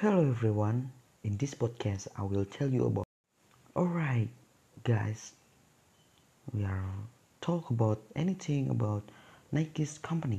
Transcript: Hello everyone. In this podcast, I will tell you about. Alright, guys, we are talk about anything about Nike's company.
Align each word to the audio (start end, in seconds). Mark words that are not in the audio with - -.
Hello 0.00 0.20
everyone. 0.30 0.92
In 1.24 1.36
this 1.38 1.54
podcast, 1.54 2.06
I 2.14 2.22
will 2.22 2.44
tell 2.44 2.68
you 2.68 2.86
about. 2.86 3.02
Alright, 3.74 4.28
guys, 4.84 5.32
we 6.54 6.62
are 6.62 6.86
talk 7.40 7.70
about 7.70 8.00
anything 8.14 8.70
about 8.70 9.02
Nike's 9.50 9.98
company. 9.98 10.36